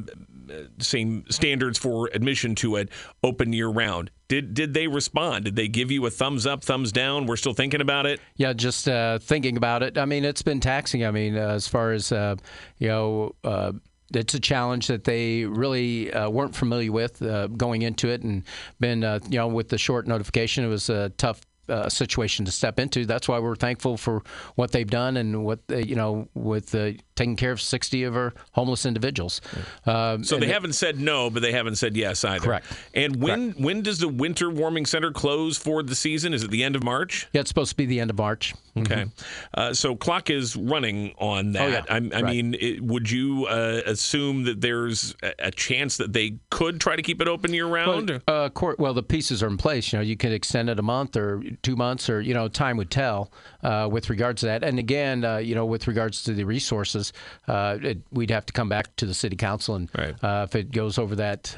[0.78, 2.90] same standards for admission to it
[3.22, 4.10] open year round.
[4.28, 5.46] Did did they respond?
[5.46, 7.26] Did they give you a thumbs up, thumbs down?
[7.26, 8.20] We're still thinking about it.
[8.36, 9.96] Yeah, just uh, thinking about it.
[9.96, 11.04] I mean, it's been taxing.
[11.04, 12.36] I mean, uh, as far as uh,
[12.78, 13.72] you know uh,
[14.14, 18.42] it's a challenge that they really uh, weren't familiar with uh, going into it, and
[18.80, 22.52] been uh, you know with the short notification, it was a tough uh, situation to
[22.52, 23.04] step into.
[23.04, 24.22] That's why we're thankful for
[24.54, 28.32] what they've done and what you know with uh, taking care of 60 of our
[28.52, 29.40] homeless individuals.
[29.84, 32.44] Uh, so they haven't said no, but they haven't said yes either.
[32.44, 32.66] Correct.
[32.94, 33.60] And when correct.
[33.60, 36.32] when does the winter warming center close for the season?
[36.32, 37.28] Is it the end of March?
[37.32, 38.54] Yeah, it's supposed to be the end of March.
[38.76, 38.94] Okay.
[38.94, 39.60] Mm-hmm.
[39.60, 41.62] Uh, so clock is running on that.
[41.62, 41.82] Oh, yeah.
[41.88, 42.24] I, I right.
[42.24, 46.94] mean, it, would you uh, assume that there's a, a, chance that they could try
[46.94, 48.22] to keep it open year round?
[48.28, 49.92] Well, uh, court, well, the pieces are in place.
[49.92, 52.76] You know, you could extend it a month or two months, or you know, time
[52.76, 54.62] would tell uh, with regards to that.
[54.62, 57.07] And again, uh, you know, with regards to the resources,
[57.46, 60.14] uh, it, we'd have to come back to the city council, and right.
[60.22, 61.54] if it goes over that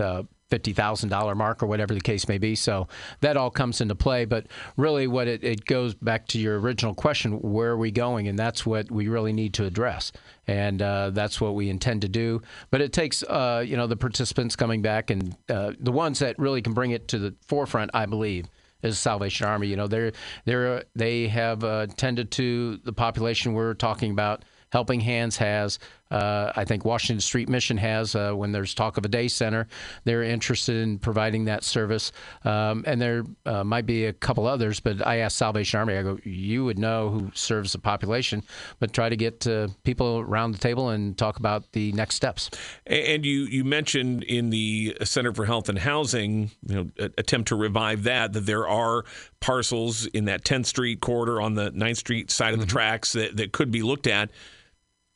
[0.51, 2.55] fifty thousand dollar mark or whatever the case may be.
[2.55, 2.89] So
[3.21, 4.25] that all comes into play.
[4.25, 8.29] But really, what it, it goes back to your original question: where are we going?
[8.29, 10.13] And that's what we really need to address,
[10.47, 12.43] and uh, that's what we intend to do.
[12.71, 16.39] But it takes uh, you know the participants coming back and uh, the ones that
[16.39, 18.47] really can bring it to the forefront, I believe.
[18.83, 19.67] Is Salvation Army?
[19.67, 20.13] You know, they're
[20.47, 24.43] they're they have uh, tended to the population we're talking about.
[24.71, 25.79] Helping Hands has
[26.11, 29.69] uh, I think Washington Street Mission has uh, when there's talk of a day center.
[30.05, 32.11] They're interested in providing that service,
[32.45, 34.81] um, and there uh, might be a couple others.
[34.81, 38.43] But I asked Salvation Army, I go, you would know who serves the population,
[38.81, 42.51] but try to get uh, people around the table and talk about the next steps.
[42.87, 47.57] And you you mentioned in the Center for Health and Housing, you know, attempt to
[47.57, 49.05] revive that that there are
[49.39, 52.73] parcels in that 10th Street corridor on the 9th Street side of the mm-hmm.
[52.73, 54.31] tracks that, that could be looked at.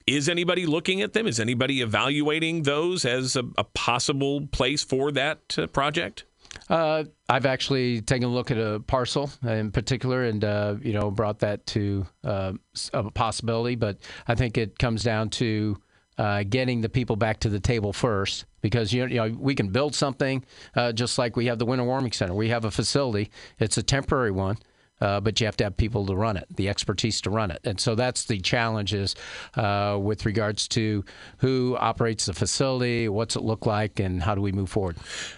[0.07, 1.27] Is anybody looking at them?
[1.27, 6.25] Is anybody evaluating those as a, a possible place for that uh, project?
[6.69, 11.11] Uh, I've actually taken a look at a parcel in particular, and uh, you know
[11.11, 12.53] brought that to uh,
[12.93, 13.77] a possibility.
[13.77, 15.79] But I think it comes down to
[16.19, 19.95] uh, getting the people back to the table first, because you know, we can build
[19.95, 20.45] something
[20.77, 22.35] uh, just like we have the Winter Warming Center.
[22.35, 24.59] We have a facility; it's a temporary one
[25.01, 27.61] uh, but you have to have people to run it, the expertise to run it.
[27.65, 29.15] And so that's the challenges
[29.57, 31.05] uh, with regards to
[31.39, 34.97] who operates the facility, what's it look like, and how do we move forward.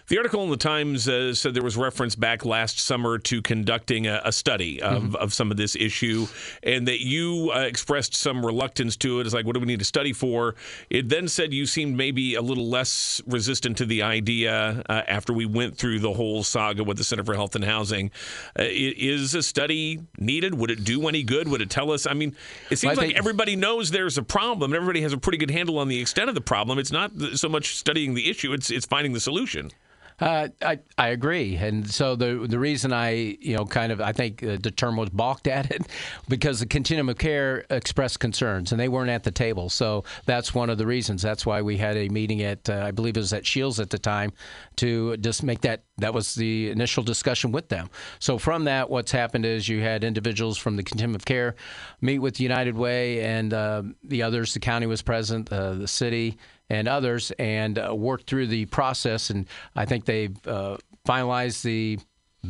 [0.08, 4.06] The article in the Times uh, said there was reference back last summer to conducting
[4.06, 5.16] a, a study of, mm-hmm.
[5.16, 6.26] of some of this issue,
[6.62, 9.26] and that you uh, expressed some reluctance to it.
[9.26, 10.54] It's like, what do we need to study for?
[10.90, 15.32] It then said you seemed maybe a little less resistant to the idea uh, after
[15.32, 18.10] we went through the whole saga with the Center for Health and Housing.
[18.58, 20.54] Uh, is a study needed?
[20.54, 21.48] Would it do any good?
[21.48, 22.06] Would it tell us?
[22.06, 22.34] I mean,
[22.70, 24.74] it seems well, like everybody knows there's a problem.
[24.74, 26.78] Everybody has a pretty good handle on the extent of the problem.
[26.78, 29.70] It's not so much studying the issue; it's it's finding the solution.
[30.18, 34.12] Uh, I I agree, and so the the reason I you know kind of I
[34.12, 35.82] think uh, the term was balked at it
[36.28, 39.68] because the continuum of care expressed concerns and they weren't at the table.
[39.68, 41.20] So that's one of the reasons.
[41.20, 43.90] That's why we had a meeting at uh, I believe it was at Shields at
[43.90, 44.32] the time
[44.76, 47.90] to just make that that was the initial discussion with them.
[48.18, 51.56] So from that, what's happened is you had individuals from the continuum of care
[52.00, 54.54] meet with United Way and uh, the others.
[54.54, 59.30] The county was present, uh, the city and others and uh, worked through the process.
[59.30, 61.98] And I think they've uh, finalized the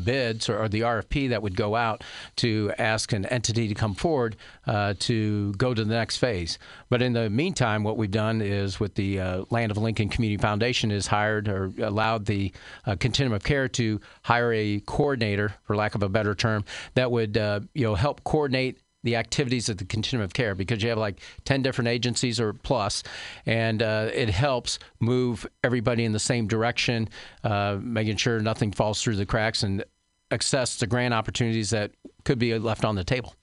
[0.05, 2.05] bids or, or, the RFP that would go out
[2.37, 6.59] to ask an entity to come forward uh, to go to the next phase.
[6.91, 10.41] But in the meantime, what we've done is with the uh, Land of Lincoln Community
[10.41, 12.53] Foundation is hired or allowed the
[12.85, 17.11] uh, continuum of care to hire a coordinator, for lack of a better term, that
[17.11, 20.89] would uh, you know help coordinate the activities of the continuum of care because you
[20.89, 23.03] have like 10 different agencies or plus,
[23.47, 27.09] and uh, it helps move everybody in the same direction,
[27.45, 29.85] uh, making sure nothing falls through the cracks and
[30.33, 31.93] access the grant opportunities that
[32.25, 33.35] could be left on the table.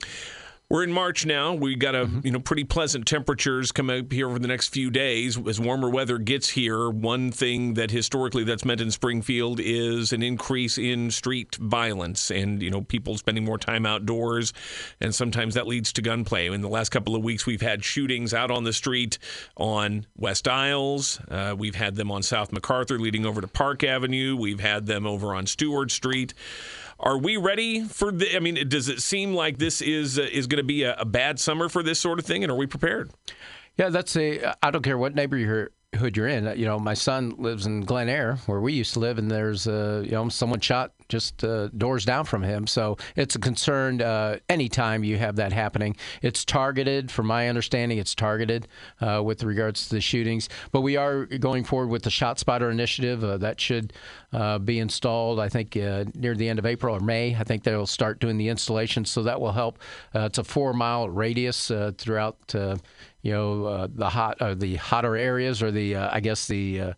[0.73, 1.53] We're in March now.
[1.53, 2.21] We got a mm-hmm.
[2.23, 5.37] you know pretty pleasant temperatures coming up here over the next few days.
[5.47, 10.23] As warmer weather gets here, one thing that historically that's meant in Springfield is an
[10.23, 14.51] increase in street violence and you know people spending more time outdoors,
[14.99, 16.47] and sometimes that leads to gunplay.
[16.47, 19.19] In the last couple of weeks, we've had shootings out on the street
[19.55, 21.19] on West Iles.
[21.29, 24.35] Uh, we've had them on South MacArthur, leading over to Park Avenue.
[24.35, 26.33] We've had them over on Stewart Street.
[27.03, 28.33] Are we ready for the?
[28.33, 31.03] I mean, does it seem like this is uh, is going to be a, a,
[31.03, 33.11] bad summer for this sort of thing, and are we prepared?
[33.77, 34.55] Yeah, that's a.
[34.63, 35.69] I don't care what neighborhood
[36.15, 36.57] you're in.
[36.57, 39.67] You know, my son lives in Glen Aire, where we used to live, and there's
[39.67, 42.67] uh, you know someone shot just uh, doors down from him.
[42.67, 45.95] So it's a concern uh, anytime you have that happening.
[46.21, 48.67] It's targeted, from my understanding, it's targeted
[49.01, 50.49] uh, with regards to the shootings.
[50.71, 53.23] But we are going forward with the Shot Spotter initiative.
[53.23, 53.93] Uh, that should
[54.31, 57.35] uh, be installed, I think, uh, near the end of April or May.
[57.35, 59.79] I think they'll start doing the installation, so that will help.
[60.13, 62.37] it's a four mile radius throughout.
[62.53, 66.93] you know the hot, the hotter areas, or the I guess the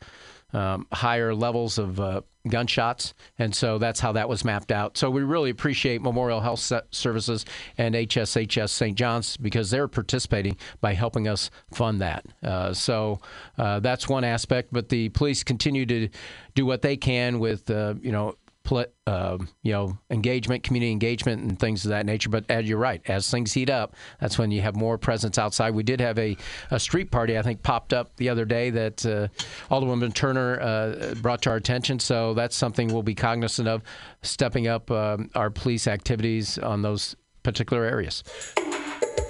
[0.55, 3.13] um, higher levels of uh, gunshots.
[3.37, 4.97] And so that's how that was mapped out.
[4.97, 7.45] So we really appreciate Memorial Health Services
[7.77, 8.97] and HSHS St.
[8.97, 12.25] John's because they're participating by helping us fund that.
[12.41, 13.19] Uh, so
[13.57, 14.69] uh, that's one aspect.
[14.71, 16.07] But the police continue to
[16.53, 18.35] do what they can with, uh, you know,
[18.71, 22.29] uh, you know, engagement, community engagement, and things of that nature.
[22.29, 25.73] But as you're right, as things heat up, that's when you have more presence outside.
[25.73, 26.37] We did have a,
[26.71, 29.27] a street party, I think, popped up the other day that uh,
[29.73, 31.99] Alderwoman Turner uh, brought to our attention.
[31.99, 33.83] So that's something we'll be cognizant of,
[34.21, 38.23] stepping up um, our police activities on those particular areas.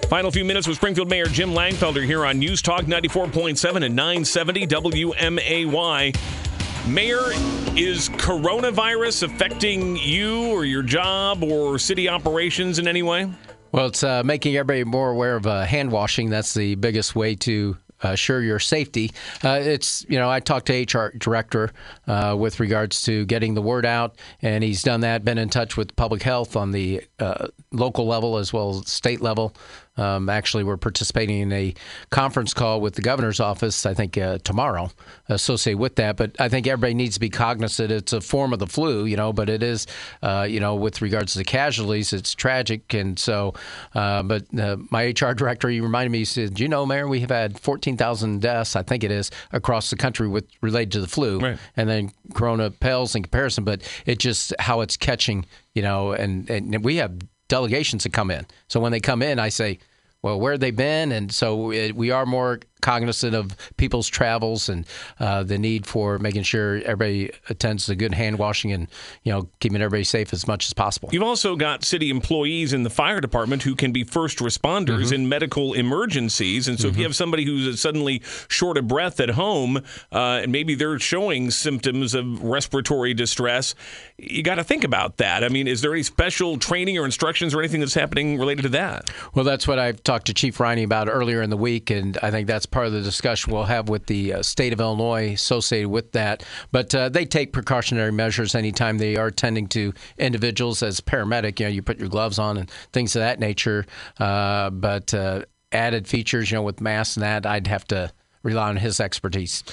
[0.09, 4.67] Final few minutes with Springfield Mayor Jim Langfelder here on News Talk 94.7 and 970
[4.67, 6.44] WMAY.
[6.87, 7.31] Mayor,
[7.75, 13.27] is coronavirus affecting you or your job or city operations in any way?
[13.71, 16.29] Well, it's uh, making everybody more aware of uh, hand washing.
[16.29, 19.11] That's the biggest way to assure your safety.
[19.43, 21.71] Uh, it's you know I talked to HR director
[22.07, 25.25] uh, with regards to getting the word out, and he's done that.
[25.25, 29.21] Been in touch with public health on the uh, local level as well as state
[29.21, 29.55] level
[29.97, 31.73] um, actually, we're participating in a
[32.09, 34.91] conference call with the governor's office, I think, uh, tomorrow
[35.29, 36.17] associated with that.
[36.17, 39.15] But I think everybody needs to be cognizant it's a form of the flu, you
[39.15, 39.87] know, but it is,
[40.21, 42.93] uh, you know, with regards to the casualties, it's tragic.
[42.93, 43.53] And so,
[43.93, 47.21] uh, but uh, my HR director, he reminded me, he said, you know, Mayor, we
[47.21, 51.07] have had 14,000 deaths, I think it is, across the country with related to the
[51.07, 51.39] flu.
[51.39, 51.57] Right.
[51.77, 56.49] And then Corona pales in comparison, but it just how it's catching, you know, and,
[56.49, 58.45] and we have delegations to come in.
[58.67, 59.79] So when they come in, I say,
[60.21, 61.11] well, where have they been?
[61.11, 64.85] And so it, we are more cognizant of people's travels and
[65.19, 68.87] uh, the need for making sure everybody attends to good hand washing and
[69.23, 71.09] you know keeping everybody safe as much as possible.
[71.11, 75.15] You've also got city employees in the fire department who can be first responders mm-hmm.
[75.15, 76.89] in medical emergencies, and so mm-hmm.
[76.89, 77.09] if you mm-hmm.
[77.09, 79.77] have somebody who's suddenly short of breath at home
[80.11, 83.73] uh, and maybe they're showing symptoms of respiratory distress,
[84.17, 85.43] you got to think about that.
[85.43, 88.69] I mean, is there any special training or instructions or anything that's happening related to
[88.69, 89.09] that?
[89.33, 92.31] Well, that's what I've talked to Chief Riney about earlier in the week, and I
[92.31, 95.89] think that's part of the discussion we'll have with the uh, state of Illinois associated
[95.89, 96.43] with that.
[96.71, 101.59] But uh, they take precautionary measures anytime they are tending to individuals as paramedic.
[101.59, 103.85] You know, you put your gloves on and things of that nature.
[104.19, 108.11] Uh, but uh, added features, you know, with masks and that, I'd have to
[108.45, 109.63] rely on his expertise.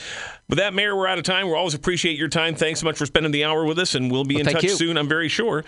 [0.49, 1.47] With that, Mayor, we're out of time.
[1.47, 2.55] We always appreciate your time.
[2.55, 4.65] Thanks so much for spending the hour with us, and we'll be well, in touch
[4.65, 4.71] you.
[4.71, 5.65] soon, I'm very sure.